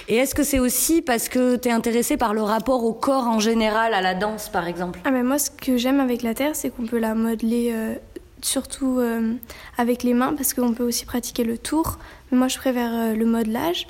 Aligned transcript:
Et 0.07 0.15
est-ce 0.15 0.33
que 0.33 0.43
c'est 0.43 0.59
aussi 0.59 1.01
parce 1.01 1.29
que 1.29 1.55
tu 1.55 1.69
es 1.69 1.71
intéressé 1.71 2.17
par 2.17 2.33
le 2.33 2.41
rapport 2.41 2.83
au 2.83 2.93
corps 2.93 3.27
en 3.27 3.39
général, 3.39 3.93
à 3.93 4.01
la 4.01 4.15
danse 4.15 4.49
par 4.49 4.67
exemple? 4.67 4.99
Ah 5.05 5.11
mais 5.11 5.23
Moi, 5.23 5.37
ce 5.39 5.51
que 5.51 5.77
j'aime 5.77 5.99
avec 5.99 6.23
la 6.23 6.33
terre, 6.33 6.55
c'est 6.55 6.69
qu'on 6.69 6.85
peut 6.85 6.99
la 6.99 7.13
modeler 7.13 7.71
euh, 7.73 7.95
surtout 8.41 8.99
euh, 8.99 9.33
avec 9.77 10.03
les 10.03 10.13
mains 10.13 10.33
parce 10.33 10.53
qu'on 10.53 10.73
peut 10.73 10.83
aussi 10.83 11.05
pratiquer 11.05 11.43
le 11.43 11.57
tour. 11.57 11.97
Mais 12.31 12.37
moi, 12.37 12.47
je 12.47 12.57
préfère 12.57 12.91
euh, 12.93 13.13
le 13.13 13.25
modelage. 13.25 13.87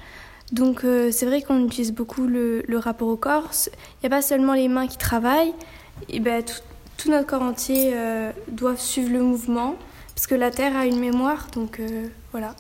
Donc 0.52 0.84
euh, 0.84 1.12
c'est 1.12 1.26
vrai 1.26 1.42
qu'on 1.42 1.66
utilise 1.66 1.94
beaucoup 1.94 2.26
le, 2.26 2.64
rapport 2.78 3.10
au 3.10 3.18
corps. 3.18 3.52
Il 3.66 4.08
n'y 4.08 4.08
a 4.08 4.10
pas 4.10 4.22
seulement 4.22 4.54
les 4.54 4.68
mains 4.68 4.88
qui 4.88 4.98
travaillent, 4.98 5.54
et 6.10 6.20
ben, 6.20 6.44
tout, 6.44 6.62
tout 6.98 7.12
notre 7.12 7.28
corps 7.28 7.42
entier 7.42 7.92
euh, 7.94 8.32
doit 8.50 8.78
suivre 8.78 9.12
le 9.12 9.22
mouvement, 9.22 9.76
parce 10.16 10.28
que 10.28 10.36
la 10.36 10.52
Terre 10.52 10.76
a 10.76 10.86
une 10.86 11.00
mémoire, 11.00 11.48
donc 11.54 11.80
euh, 11.80 12.08
voilà. 12.32 12.56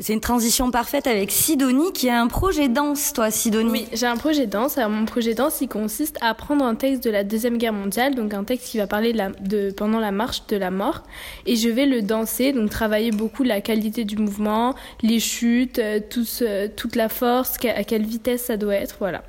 C'est 0.00 0.12
une 0.12 0.20
transition 0.20 0.72
parfaite 0.72 1.06
avec 1.06 1.30
Sidonie 1.30 1.92
qui 1.92 2.08
a 2.10 2.20
un 2.20 2.26
projet 2.26 2.68
danse, 2.68 3.12
toi 3.12 3.30
Sidonie. 3.30 3.70
Oui, 3.70 3.86
j'ai 3.92 4.06
un 4.06 4.16
projet 4.16 4.46
danse. 4.46 4.76
Alors 4.76 4.90
mon 4.90 5.04
projet 5.04 5.34
danse, 5.34 5.60
il 5.60 5.68
consiste 5.68 6.18
à 6.20 6.34
prendre 6.34 6.64
un 6.64 6.74
texte 6.74 7.04
de 7.04 7.10
la 7.10 7.22
Deuxième 7.22 7.58
Guerre 7.58 7.72
mondiale, 7.72 8.16
donc 8.16 8.34
un 8.34 8.42
texte 8.42 8.68
qui 8.68 8.78
va 8.78 8.88
parler 8.88 9.12
de, 9.12 9.18
la, 9.18 9.30
de 9.30 9.70
pendant 9.70 10.00
la 10.00 10.10
marche 10.10 10.48
de 10.48 10.56
la 10.56 10.72
mort, 10.72 11.04
et 11.46 11.54
je 11.54 11.68
vais 11.68 11.86
le 11.86 12.02
danser, 12.02 12.52
donc 12.52 12.70
travailler 12.70 13.12
beaucoup 13.12 13.44
la 13.44 13.60
qualité 13.60 14.04
du 14.04 14.16
mouvement, 14.16 14.74
les 15.02 15.20
chutes, 15.20 15.78
euh, 15.78 16.00
tout 16.10 16.24
ce, 16.24 16.66
toute 16.66 16.96
la 16.96 17.08
force, 17.08 17.56
à 17.64 17.84
quelle 17.84 18.04
vitesse 18.04 18.42
ça 18.42 18.56
doit 18.56 18.74
être, 18.74 18.96
voilà. 18.98 19.22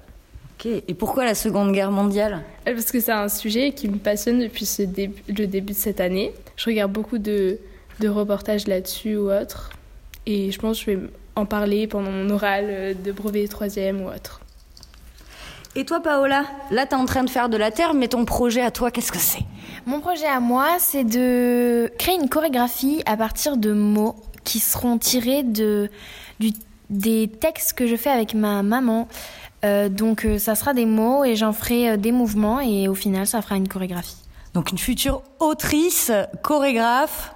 Ok, 0.58 0.66
et 0.66 0.94
pourquoi 0.96 1.26
la 1.26 1.36
Seconde 1.36 1.74
Guerre 1.74 1.92
mondiale? 1.92 2.42
Parce 2.64 2.92
que 2.92 3.00
c'est 3.00 3.12
un 3.12 3.30
sujet 3.30 3.74
qui 3.74 3.88
me 3.88 3.98
passionne 3.98 4.40
depuis 4.40 4.66
ce 4.66 4.82
le 4.82 5.46
début 5.46 5.74
de 5.74 5.78
cette 5.78 6.00
année. 6.00 6.32
Je 6.56 6.66
regarde 6.66 6.92
beaucoup 6.92 7.20
de, 7.20 7.60
de 8.00 8.08
reportages 8.08 8.66
là-dessus 8.66 9.18
ou 9.18 9.32
autres. 9.32 9.70
Et 10.26 10.52
je 10.52 10.60
pense 10.60 10.80
que 10.84 10.92
je 10.92 10.98
vais 10.98 11.10
en 11.36 11.46
parler 11.46 11.88
pendant 11.88 12.12
mon 12.12 12.30
oral 12.30 12.96
de 13.04 13.12
brevet 13.12 13.48
troisième 13.48 14.02
ou 14.02 14.08
autre. 14.08 14.42
Et 15.78 15.84
toi, 15.84 16.00
Paola 16.00 16.46
Là, 16.72 16.86
tu 16.86 16.96
es 16.96 16.98
en 16.98 17.06
train 17.06 17.24
de 17.24 17.30
faire 17.30 17.50
de 17.50 17.58
la 17.58 17.70
terre, 17.70 17.94
mais 17.94 18.08
ton 18.08 18.24
projet 18.24 18.62
à 18.62 18.72
toi, 18.72 18.92
qu'est-ce 18.92 19.12
que 19.12 19.20
c'est? 19.20 19.44
Mon 19.86 20.00
projet 20.00 20.26
à 20.26 20.40
moi, 20.40 20.78
c'est 20.80 21.04
de 21.04 21.92
créer 22.00 22.16
une 22.16 22.30
chorégraphie 22.30 23.04
à 23.06 23.18
partir 23.18 23.58
de 23.58 23.74
mots 23.74 24.16
qui 24.46 24.60
seront 24.60 24.98
tirés 24.98 25.44
de, 25.44 25.90
du, 26.40 26.52
des 26.90 27.28
textes 27.28 27.74
que 27.74 27.88
je 27.88 27.98
fais 27.98 28.10
avec 28.10 28.34
ma 28.34 28.64
maman. 28.64 29.10
Euh, 29.66 29.90
donc, 29.90 30.26
euh, 30.26 30.38
ça 30.38 30.56
sera 30.56 30.74
des 30.74 30.86
mots 30.86 31.26
et 31.26 31.36
j'en 31.36 31.52
ferai 31.52 31.90
euh, 31.90 31.98
des 31.98 32.12
mouvements 32.12 32.62
et 32.62 32.88
au 32.88 32.96
final, 32.96 33.28
ça 33.28 33.42
fera 33.42 33.58
une 33.58 33.68
chorégraphie. 33.68 34.18
Donc, 34.54 34.72
une 34.72 34.78
future 34.78 35.24
autrice, 35.40 36.12
chorégraphe, 36.42 37.34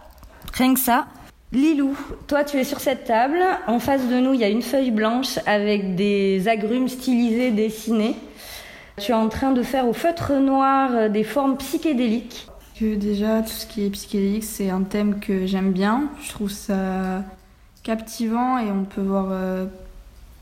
rien 0.53 0.73
que 0.73 0.79
ça? 0.79 1.07
Lilou, 1.52 1.98
toi 2.28 2.44
tu 2.44 2.58
es 2.58 2.64
sur 2.64 2.80
cette 2.80 3.06
table. 3.06 3.40
En 3.66 3.80
face 3.80 4.08
de 4.08 4.20
nous, 4.20 4.34
il 4.36 4.40
y 4.40 4.44
a 4.44 4.50
une 4.50 4.62
feuille 4.62 4.92
blanche 4.92 5.40
avec 5.48 5.96
des 5.96 6.48
agrumes 6.48 6.88
stylisés 6.88 7.52
dessinés. 7.52 8.16
Tu 8.98 9.12
es 9.12 9.16
en 9.16 9.30
train 9.30 9.52
de 9.52 9.64
faire 9.64 9.88
au 9.88 9.94
feutre 9.94 10.34
noir 10.34 11.10
des 11.10 11.24
formes 11.24 11.58
psychédéliques. 11.58 12.48
Que 12.80 12.96
déjà, 12.96 13.42
tout 13.42 13.50
ce 13.50 13.66
qui 13.66 13.84
est 13.84 13.90
psychédélique, 13.90 14.44
c'est 14.44 14.70
un 14.70 14.84
thème 14.84 15.20
que 15.20 15.48
j'aime 15.48 15.72
bien. 15.72 16.10
Je 16.22 16.30
trouve 16.30 16.52
ça 16.52 17.24
captivant 17.81 18.60
et 18.60 18.70
on 18.72 18.84
peut 18.84 19.02
voir 19.02 19.30
euh, 19.31 19.66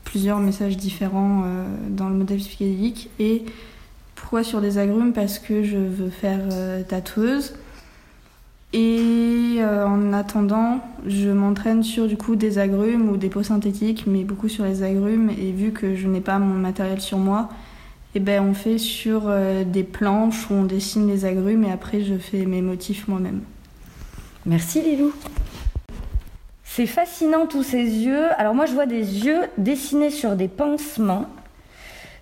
plusieurs 0.04 0.38
messages 0.38 0.76
différents 0.76 1.44
euh, 1.44 1.64
dans 1.88 2.08
le 2.10 2.16
modèle 2.16 2.38
psychédélique. 2.38 3.08
Et 3.18 3.44
pourquoi 4.14 4.44
sur 4.44 4.60
des 4.60 4.76
agrumes? 4.76 5.14
Parce 5.14 5.38
que 5.38 5.62
je 5.62 5.78
veux 5.78 6.10
faire 6.10 6.40
euh, 6.52 6.82
tatoueuse. 6.82 7.54
Et 8.72 9.56
euh, 9.60 9.86
en 9.86 10.12
attendant, 10.12 10.80
je 11.06 11.30
m'entraîne 11.30 11.82
sur 11.82 12.06
du 12.06 12.16
coup 12.16 12.36
des 12.36 12.58
agrumes 12.58 13.08
ou 13.08 13.16
des 13.16 13.30
peaux 13.30 13.42
synthétiques, 13.42 14.04
mais 14.06 14.24
beaucoup 14.24 14.48
sur 14.48 14.64
les 14.64 14.82
agrumes. 14.82 15.30
Et 15.30 15.52
vu 15.52 15.72
que 15.72 15.94
je 15.94 16.06
n'ai 16.06 16.20
pas 16.20 16.38
mon 16.38 16.54
matériel 16.54 17.00
sur 17.00 17.18
moi, 17.18 17.48
et 18.14 18.20
ben 18.20 18.42
on 18.42 18.54
fait 18.54 18.78
sur 18.78 19.24
euh, 19.26 19.64
des 19.64 19.84
planches 19.84 20.50
où 20.50 20.54
on 20.54 20.64
dessine 20.64 21.06
les 21.06 21.24
agrumes 21.24 21.64
et 21.64 21.72
après 21.72 22.02
je 22.02 22.14
fais 22.14 22.46
mes 22.46 22.62
motifs 22.62 23.06
moi-même. 23.06 23.42
Merci 24.46 24.80
Lilou. 24.80 25.12
C'est 26.64 26.86
fascinant 26.86 27.46
tous 27.46 27.62
ces 27.62 27.84
yeux. 27.84 28.24
Alors 28.38 28.54
moi 28.54 28.66
je 28.66 28.72
vois 28.72 28.86
des 28.86 29.24
yeux 29.26 29.40
dessinés 29.58 30.10
sur 30.10 30.36
des 30.36 30.48
pansements. 30.48 31.26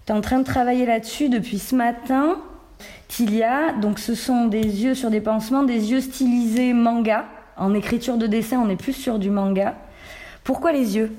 Tu 0.06 0.12
es 0.12 0.14
en 0.14 0.20
train 0.20 0.40
de 0.40 0.44
travailler 0.44 0.86
là-dessus 0.86 1.28
depuis 1.28 1.58
ce 1.58 1.74
matin. 1.74 2.36
Tilia, 3.08 3.72
donc 3.72 3.98
ce 3.98 4.14
sont 4.14 4.46
des 4.46 4.62
yeux 4.62 4.94
sur 4.94 5.10
des 5.10 5.20
pansements, 5.20 5.62
des 5.62 5.92
yeux 5.92 6.00
stylisés 6.00 6.72
manga. 6.72 7.26
En 7.56 7.72
écriture 7.74 8.18
de 8.18 8.26
dessin, 8.26 8.58
on 8.58 8.68
est 8.68 8.76
plus 8.76 8.92
sur 8.92 9.18
du 9.18 9.30
manga. 9.30 9.74
Pourquoi 10.44 10.72
les 10.72 10.96
yeux? 10.96 11.16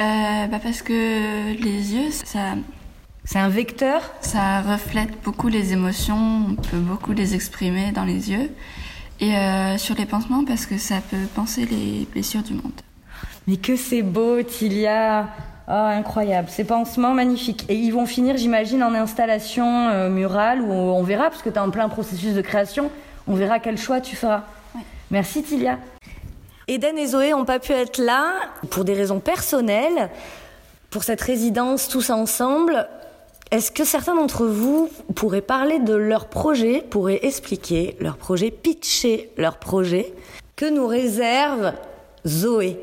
Euh, 0.00 0.46
bah 0.46 0.58
Parce 0.62 0.82
que 0.82 1.52
les 1.52 1.94
yeux, 1.94 2.10
ça. 2.10 2.54
C'est 3.24 3.38
un 3.38 3.48
vecteur? 3.48 4.02
Ça 4.20 4.62
reflète 4.62 5.22
beaucoup 5.22 5.46
les 5.46 5.72
émotions, 5.72 6.46
on 6.50 6.54
peut 6.56 6.78
beaucoup 6.78 7.12
les 7.12 7.36
exprimer 7.36 7.92
dans 7.92 8.04
les 8.04 8.32
yeux. 8.32 8.50
Et 9.20 9.36
euh, 9.36 9.78
sur 9.78 9.94
les 9.94 10.06
pansements, 10.06 10.44
parce 10.44 10.66
que 10.66 10.76
ça 10.76 10.96
peut 11.08 11.26
penser 11.34 11.64
les 11.64 12.08
blessures 12.10 12.42
du 12.42 12.54
monde. 12.54 12.72
Mais 13.46 13.56
que 13.56 13.76
c'est 13.76 14.02
beau, 14.02 14.42
Tilia 14.42 15.28
Oh, 15.74 15.74
incroyable, 15.74 16.50
ces 16.50 16.64
pansements 16.64 17.14
magnifiques. 17.14 17.64
Et 17.70 17.74
ils 17.74 17.92
vont 17.92 18.04
finir, 18.04 18.36
j'imagine, 18.36 18.82
en 18.82 18.92
installation 18.92 19.88
euh, 19.88 20.10
murale 20.10 20.60
où 20.60 20.70
on 20.70 21.02
verra, 21.02 21.30
parce 21.30 21.40
que 21.40 21.48
tu 21.48 21.54
es 21.54 21.58
en 21.58 21.70
plein 21.70 21.88
processus 21.88 22.34
de 22.34 22.42
création, 22.42 22.90
on 23.26 23.34
verra 23.34 23.58
quel 23.58 23.78
choix 23.78 24.02
tu 24.02 24.14
feras. 24.14 24.42
Ouais. 24.74 24.82
Merci 25.10 25.42
Tilia. 25.42 25.78
Eden 26.68 26.98
et 26.98 27.06
Zoé 27.06 27.30
n'ont 27.30 27.46
pas 27.46 27.58
pu 27.58 27.72
être 27.72 27.96
là 27.96 28.34
pour 28.68 28.84
des 28.84 28.92
raisons 28.92 29.18
personnelles, 29.18 30.10
pour 30.90 31.04
cette 31.04 31.22
résidence 31.22 31.88
tous 31.88 32.10
ensemble. 32.10 32.86
Est-ce 33.50 33.72
que 33.72 33.84
certains 33.84 34.14
d'entre 34.14 34.44
vous 34.44 34.90
pourraient 35.14 35.40
parler 35.40 35.78
de 35.78 35.94
leur 35.94 36.26
projet, 36.26 36.84
pourraient 36.90 37.20
expliquer 37.22 37.96
leur 37.98 38.18
projet, 38.18 38.50
pitcher 38.50 39.30
leur 39.38 39.56
projet 39.56 40.12
Que 40.54 40.68
nous 40.68 40.86
réserve 40.86 41.72
Zoé? 42.26 42.78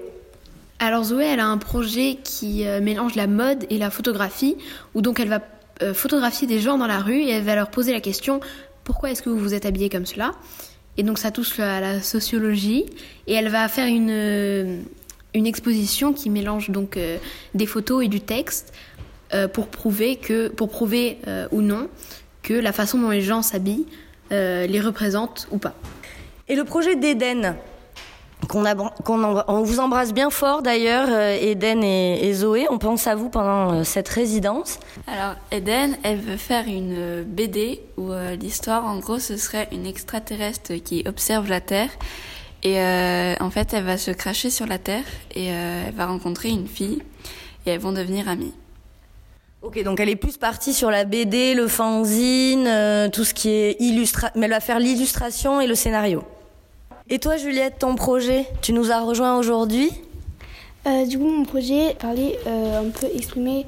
Alors 0.80 1.04
Zoé, 1.04 1.26
elle 1.26 1.42
a 1.42 1.48
un 1.48 1.58
projet 1.58 2.18
qui 2.24 2.66
euh, 2.66 2.80
mélange 2.80 3.16
la 3.16 3.28
mode 3.28 3.66
et 3.70 3.78
la 3.78 3.90
photographie, 3.90 4.56
où 4.96 5.02
donc 5.02 5.20
elle 5.20 5.28
va 5.28 5.42
euh, 5.82 5.94
photographier 5.94 6.48
des 6.48 6.60
gens 6.60 6.78
dans 6.78 6.88
la 6.88 7.00
rue 7.00 7.20
et 7.20 7.32
elle 7.32 7.44
va 7.44 7.56
leur 7.56 7.70
poser 7.70 7.92
la 7.92 8.00
question 8.00 8.40
pourquoi 8.86 9.12
est-ce 9.12 9.22
que 9.22 9.30
vous 9.30 9.38
vous 9.38 9.54
êtes 9.54 9.66
habillé 9.66 9.90
comme 9.90 10.06
cela? 10.06 10.32
Et 10.98 11.04
donc 11.04 11.20
ça 11.20 11.32
touche 11.32 11.60
à 11.60 11.80
la 11.80 12.02
sociologie 12.02 12.86
et 13.28 13.34
elle 13.34 13.50
va 13.50 13.68
faire 13.68 13.88
une, 13.88 14.84
une 15.34 15.46
exposition 15.46 16.12
qui 16.12 16.30
mélange 16.32 16.72
donc 16.72 16.98
des 17.54 17.66
photos 17.68 18.04
et 18.04 18.08
du 18.08 18.20
texte 18.20 18.74
pour 19.54 19.68
prouver 19.68 20.16
que 20.16 20.48
pour 20.48 20.70
prouver 20.70 21.20
ou 21.52 21.62
non 21.62 21.88
que 22.42 22.56
la 22.56 22.74
façon 22.74 22.98
dont 22.98 23.12
les 23.12 23.22
gens 23.22 23.44
s'habillent 23.44 23.86
les 24.32 24.82
représente 24.82 25.48
ou 25.52 25.60
pas. 25.60 25.76
Et 26.48 26.56
le 26.56 26.64
projet 26.64 26.96
d'Eden, 26.96 27.56
qu'on 28.48 28.64
on 29.48 29.64
vous 29.64 29.80
embrasse 29.80 30.14
bien 30.14 30.30
fort 30.30 30.62
d'ailleurs, 30.62 31.08
euh, 31.10 31.38
Eden 31.40 31.84
et, 31.84 32.34
Zoé. 32.34 32.68
On 32.70 32.78
pense 32.78 33.08
à 33.08 33.16
vous 33.16 33.30
pendant 33.30 33.74
euh, 33.74 33.84
cette 33.84 34.10
résidence. 34.10 34.80
Alors, 35.08 35.36
Eden, 35.52 35.98
elle 36.04 36.20
veut 36.20 36.38
faire 36.38 36.68
une 36.68 36.96
euh, 36.98 37.24
BD 37.26 37.82
où 37.98 38.12
l'histoire, 38.40 38.86
en 38.86 39.00
gros, 39.00 39.20
ce 39.20 39.38
serait 39.38 39.68
une 39.72 39.86
extraterrestre 39.86 40.74
qui 40.76 41.04
observe 41.06 41.50
la 41.50 41.62
Terre. 41.62 41.90
Et 42.64 42.78
en 43.40 43.50
fait, 43.52 43.74
elle 43.74 43.86
va 43.86 43.98
se 43.98 44.12
cracher 44.12 44.50
sur 44.50 44.66
la 44.66 44.78
Terre 44.78 45.04
et 45.34 45.48
elle 45.48 45.94
va 45.94 46.08
rencontrer 46.08 46.50
une 46.50 46.68
fille 46.68 47.02
et 47.66 47.72
elles 47.72 47.80
vont 47.80 47.92
devenir 47.92 48.28
amies. 48.28 48.54
Ok, 49.62 49.82
donc 49.84 50.00
elle 50.00 50.10
est 50.10 50.18
plus 50.18 50.38
partie 50.38 50.74
sur 50.74 50.92
la 50.92 51.06
BD, 51.06 51.54
le 51.54 51.68
fanzine, 51.68 53.10
tout 53.14 53.24
ce 53.24 53.34
qui 53.34 53.50
est 53.50 53.78
illustration, 53.80 54.40
mais 54.40 54.46
elle 54.46 54.52
va 54.52 54.60
faire 54.60 54.80
l'illustration 54.80 55.62
et 55.62 55.68
le 55.68 55.76
scénario. 55.76 56.24
Et 57.12 57.18
toi, 57.18 57.38
Juliette, 57.38 57.80
ton 57.80 57.96
projet, 57.96 58.46
tu 58.62 58.72
nous 58.72 58.92
as 58.92 59.02
rejoint 59.02 59.36
aujourd'hui 59.40 59.92
euh, 60.86 61.08
Du 61.08 61.18
coup, 61.18 61.26
mon 61.26 61.44
projet 61.44 61.96
parlait 61.98 62.38
euh, 62.46 62.82
un 62.82 62.92
peu 62.92 63.08
exprimer 63.16 63.66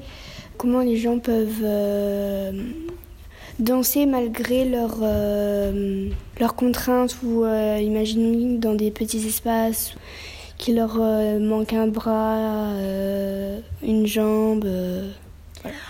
comment 0.58 0.78
les 0.78 0.96
gens 0.96 1.18
peuvent 1.18 1.64
euh, 1.64 2.52
danser 3.58 4.06
malgré 4.06 4.64
leurs 4.64 5.00
leurs 6.38 6.54
contraintes 6.54 7.16
ou 7.24 7.44
imaginer 7.44 8.58
dans 8.58 8.74
des 8.74 8.92
petits 8.92 9.26
espaces 9.26 9.94
qu'il 10.56 10.76
leur 10.76 10.98
manque 11.40 11.72
un 11.72 11.88
bras, 11.88 12.68
une 13.82 14.06
jambe. 14.06 14.68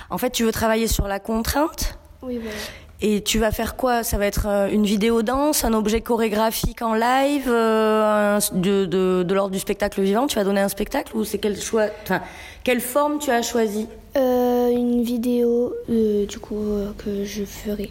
En 0.08 0.16
fait, 0.16 0.31
tu 0.31 0.44
veux 0.44 0.52
travailler 0.52 0.87
sur 0.87 1.06
la 1.06 1.20
contrainte 1.20 1.98
Oui, 2.22 2.38
voilà. 2.38 2.56
Et 3.04 3.20
tu 3.20 3.40
vas 3.40 3.50
faire 3.50 3.75
quoi? 3.76 4.04
Ça 4.04 4.16
va 4.16 4.26
être 4.26 4.46
euh, 4.46 4.69
une 4.70 4.84
vidéo 4.84 5.22
danse, 5.22 5.64
un 5.64 5.75
objet 5.75 6.00
chorégraphique 6.00 6.82
en 6.82 6.94
live, 6.94 7.49
euh, 7.49 8.38
de, 8.52 8.87
de, 8.87 9.25
de 9.26 9.34
l'ordre 9.34 9.50
du 9.50 9.58
spectacle 9.58 10.00
vivant? 10.00 10.28
Tu 10.28 10.37
vas 10.37 10.44
donner 10.44 10.60
un 10.60 10.69
spectacle 10.69 11.16
ou 11.16 11.25
c'est 11.25 11.38
quel 11.38 11.60
choix 11.60 11.87
Enfin, 12.04 12.20
quelle 12.62 12.81
forme 12.81 13.19
tu 13.19 13.31
as 13.32 13.43
choisi? 13.43 13.88
Euh, 14.16 14.69
Une 14.70 15.02
vidéo, 15.02 15.75
du 15.88 16.38
coup, 16.38 16.62
que 16.96 17.25
je 17.25 17.44
ferai. 17.44 17.90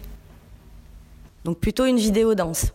Donc 1.43 1.57
plutôt 1.57 1.85
une 1.85 1.97
vidéo 1.97 2.33
danse. 2.33 2.67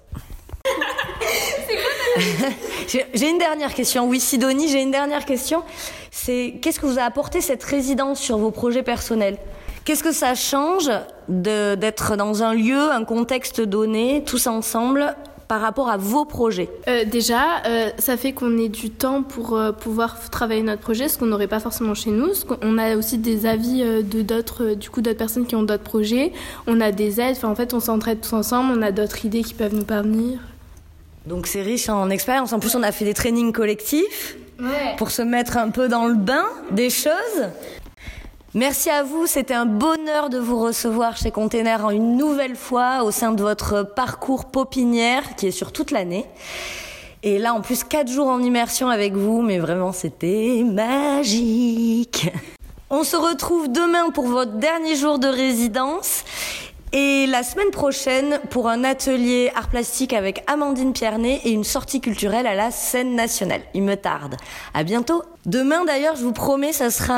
j'ai 2.88 3.30
une 3.30 3.38
dernière 3.38 3.72
question. 3.72 4.06
Oui, 4.08 4.20
Sidonie, 4.20 4.68
j'ai 4.68 4.82
une 4.82 4.90
dernière 4.90 5.24
question. 5.24 5.62
C'est 6.10 6.56
qu'est-ce 6.60 6.80
que 6.80 6.86
vous 6.86 6.98
a 6.98 7.02
apporté 7.02 7.40
cette 7.40 7.62
résidence 7.64 8.20
sur 8.20 8.36
vos 8.36 8.50
projets 8.50 8.82
personnels? 8.82 9.38
Qu'est-ce 9.86 10.02
que 10.02 10.10
ça 10.10 10.34
change 10.34 10.90
d'être 11.28 12.16
dans 12.16 12.42
un 12.42 12.54
lieu, 12.54 12.90
un 12.90 13.04
contexte 13.04 13.60
donné, 13.60 14.24
tous 14.26 14.48
ensemble 14.48 15.14
par 15.46 15.60
rapport 15.60 15.88
à 15.88 15.96
vos 15.96 16.24
projets? 16.24 16.68
Euh, 16.88 17.04
Déjà, 17.04 17.62
euh, 17.66 17.90
ça 17.96 18.16
fait 18.16 18.32
qu'on 18.32 18.58
ait 18.58 18.68
du 18.68 18.90
temps 18.90 19.22
pour 19.22 19.56
euh, 19.56 19.70
pouvoir 19.70 20.28
travailler 20.28 20.62
notre 20.62 20.82
projet, 20.82 21.08
ce 21.08 21.16
qu'on 21.16 21.26
n'aurait 21.26 21.46
pas 21.46 21.60
forcément 21.60 21.94
chez 21.94 22.10
nous. 22.10 22.30
On 22.62 22.78
a 22.78 22.96
aussi 22.96 23.16
des 23.18 23.46
avis 23.46 23.84
de 23.84 24.22
d'autres, 24.22 24.74
du 24.74 24.90
coup, 24.90 25.02
d'autres 25.02 25.18
personnes 25.18 25.46
qui 25.46 25.54
ont 25.54 25.62
d'autres 25.62 25.84
projets. 25.84 26.32
On 26.66 26.80
a 26.80 26.90
des 26.90 27.20
aides. 27.20 27.36
Enfin, 27.36 27.48
en 27.48 27.54
fait, 27.54 27.72
on 27.72 27.78
s'entraide 27.78 28.20
tous 28.20 28.32
ensemble. 28.32 28.76
On 28.76 28.82
a 28.82 28.90
d'autres 28.90 29.24
idées 29.24 29.44
qui 29.44 29.54
peuvent 29.54 29.74
nous 29.74 29.84
parvenir. 29.84 30.40
Donc 31.26 31.46
c'est 31.46 31.62
riche 31.62 31.88
en 31.88 32.10
expérience. 32.10 32.52
En 32.52 32.58
plus, 32.58 32.74
on 32.74 32.82
a 32.82 32.90
fait 32.90 33.04
des 33.04 33.14
trainings 33.14 33.52
collectifs 33.52 34.36
pour 34.96 35.12
se 35.12 35.22
mettre 35.22 35.58
un 35.58 35.70
peu 35.70 35.86
dans 35.86 36.06
le 36.06 36.14
bain 36.14 36.46
des 36.72 36.90
choses. 36.90 37.12
Merci 38.56 38.88
à 38.88 39.02
vous, 39.02 39.26
c'était 39.26 39.52
un 39.52 39.66
bonheur 39.66 40.30
de 40.30 40.38
vous 40.38 40.58
recevoir 40.58 41.18
chez 41.18 41.30
Container 41.30 41.90
une 41.90 42.16
nouvelle 42.16 42.56
fois 42.56 43.04
au 43.04 43.10
sein 43.10 43.32
de 43.32 43.42
votre 43.42 43.82
parcours 43.82 44.46
Popinière 44.46 45.36
qui 45.36 45.48
est 45.48 45.50
sur 45.50 45.72
toute 45.72 45.90
l'année. 45.90 46.24
Et 47.22 47.36
là, 47.36 47.52
en 47.52 47.60
plus, 47.60 47.84
quatre 47.84 48.10
jours 48.10 48.28
en 48.28 48.40
immersion 48.40 48.88
avec 48.88 49.12
vous, 49.12 49.42
mais 49.42 49.58
vraiment, 49.58 49.92
c'était 49.92 50.62
magique. 50.64 52.30
On 52.88 53.04
se 53.04 53.16
retrouve 53.16 53.70
demain 53.70 54.08
pour 54.08 54.26
votre 54.26 54.52
dernier 54.52 54.96
jour 54.96 55.18
de 55.18 55.28
résidence. 55.28 56.24
Et 56.92 57.26
la 57.26 57.42
semaine 57.42 57.70
prochaine, 57.70 58.40
pour 58.50 58.68
un 58.68 58.84
atelier 58.84 59.50
art 59.54 59.68
plastique 59.68 60.12
avec 60.12 60.42
Amandine 60.46 60.92
Pierney 60.92 61.40
et 61.44 61.50
une 61.50 61.64
sortie 61.64 62.00
culturelle 62.00 62.46
à 62.46 62.54
la 62.54 62.70
scène 62.70 63.14
nationale. 63.14 63.60
Il 63.74 63.82
me 63.82 63.96
tarde. 63.96 64.36
À 64.72 64.84
bientôt. 64.84 65.22
Demain, 65.44 65.84
d'ailleurs, 65.84 66.16
je 66.16 66.22
vous 66.22 66.32
promets, 66.32 66.72
ça 66.72 66.90
sera 66.90 67.14